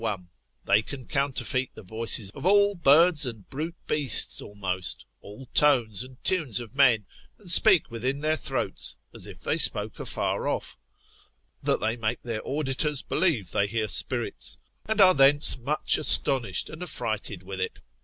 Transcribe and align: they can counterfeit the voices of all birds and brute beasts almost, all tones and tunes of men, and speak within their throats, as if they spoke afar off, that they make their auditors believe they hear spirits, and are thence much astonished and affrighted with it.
they 0.65 0.81
can 0.81 1.05
counterfeit 1.05 1.69
the 1.75 1.83
voices 1.83 2.31
of 2.31 2.43
all 2.43 2.73
birds 2.73 3.23
and 3.23 3.47
brute 3.51 3.75
beasts 3.85 4.41
almost, 4.41 5.05
all 5.21 5.45
tones 5.53 6.01
and 6.01 6.17
tunes 6.23 6.59
of 6.59 6.73
men, 6.73 7.05
and 7.37 7.51
speak 7.51 7.91
within 7.91 8.21
their 8.21 8.35
throats, 8.35 8.97
as 9.13 9.27
if 9.27 9.41
they 9.41 9.59
spoke 9.59 9.99
afar 9.99 10.47
off, 10.47 10.75
that 11.61 11.79
they 11.81 11.95
make 11.95 12.23
their 12.23 12.41
auditors 12.47 13.03
believe 13.03 13.51
they 13.51 13.67
hear 13.67 13.87
spirits, 13.87 14.57
and 14.87 14.99
are 14.99 15.13
thence 15.13 15.55
much 15.59 15.99
astonished 15.99 16.67
and 16.67 16.81
affrighted 16.81 17.43
with 17.43 17.59
it. 17.61 17.77